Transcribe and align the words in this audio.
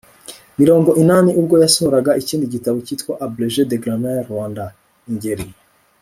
mirongo 0.59 0.89
inani 1.01 1.31
ubwo 1.39 1.55
yasohoraga 1.63 2.11
ikindi 2.21 2.45
gitabo 2.53 2.77
cyitwa 2.85 3.13
abrégé 3.25 3.63
de 3.69 3.77
grammaire 3.83 4.21
rwanda. 4.31 4.63
ingeri 5.11 5.45